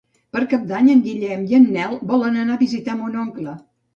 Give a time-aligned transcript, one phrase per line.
[0.35, 3.57] Per Cap d'Any en Guillem i en Nel volen anar a visitar mon oncle.